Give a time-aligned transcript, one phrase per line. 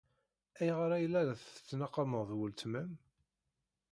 [0.59, 1.21] Ayɣer ay la
[1.55, 2.91] tettnaqameḍ weltma-m?